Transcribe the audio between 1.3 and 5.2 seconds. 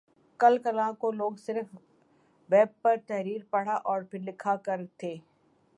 صرف ویب پر تحریر پڑھا اور پھر لکھا کر تھے